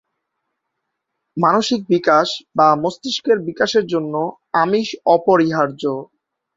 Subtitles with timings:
[1.37, 4.13] মানসিক বিকাশ বা মস্তিষ্কের বিকাশের জন্য
[4.61, 5.83] আমিষ অপরিহার্য।